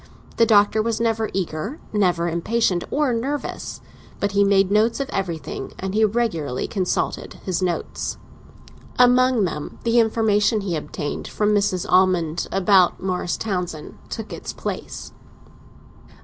[0.37, 3.81] The Doctor was never eager, never impatient nor nervous;
[4.19, 8.17] but he made notes of everything, and he regularly consulted his notes.
[8.97, 11.85] Among them the information he obtained from Mrs.
[11.87, 15.13] Almond about Morris Townsend took its place.